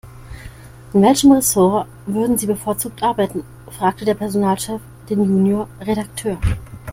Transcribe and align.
In 0.95 1.03
welchem 1.03 1.31
Ressort 1.31 1.85
würden 2.07 2.35
Sie 2.39 2.47
bevorzugt 2.47 3.03
arbeiten?, 3.03 3.43
fragte 3.69 4.03
der 4.03 4.15
Personalchef 4.15 4.81
den 5.07 5.19
Junior-Redakteur. 5.23 6.39